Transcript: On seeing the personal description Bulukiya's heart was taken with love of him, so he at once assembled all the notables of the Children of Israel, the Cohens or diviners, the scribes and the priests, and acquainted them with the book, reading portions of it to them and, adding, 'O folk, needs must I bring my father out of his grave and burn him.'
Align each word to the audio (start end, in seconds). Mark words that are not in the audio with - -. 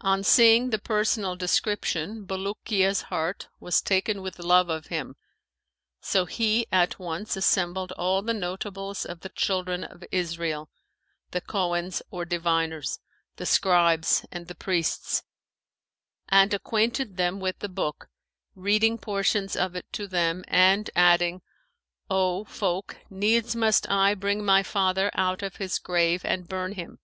On 0.00 0.24
seeing 0.24 0.70
the 0.70 0.78
personal 0.78 1.36
description 1.36 2.24
Bulukiya's 2.24 3.02
heart 3.12 3.48
was 3.58 3.82
taken 3.82 4.22
with 4.22 4.38
love 4.38 4.70
of 4.70 4.86
him, 4.86 5.16
so 6.00 6.24
he 6.24 6.66
at 6.72 6.98
once 6.98 7.36
assembled 7.36 7.92
all 7.92 8.22
the 8.22 8.32
notables 8.32 9.04
of 9.04 9.20
the 9.20 9.28
Children 9.28 9.84
of 9.84 10.02
Israel, 10.10 10.70
the 11.32 11.42
Cohens 11.42 12.00
or 12.10 12.24
diviners, 12.24 13.00
the 13.36 13.44
scribes 13.44 14.24
and 14.32 14.46
the 14.46 14.54
priests, 14.54 15.24
and 16.30 16.54
acquainted 16.54 17.18
them 17.18 17.38
with 17.38 17.58
the 17.58 17.68
book, 17.68 18.08
reading 18.54 18.96
portions 18.96 19.56
of 19.56 19.76
it 19.76 19.84
to 19.92 20.06
them 20.08 20.42
and, 20.48 20.88
adding, 20.96 21.42
'O 22.08 22.44
folk, 22.44 22.96
needs 23.10 23.54
must 23.54 23.86
I 23.90 24.14
bring 24.14 24.42
my 24.42 24.62
father 24.62 25.10
out 25.12 25.42
of 25.42 25.56
his 25.56 25.78
grave 25.78 26.22
and 26.24 26.48
burn 26.48 26.72
him.' 26.72 26.98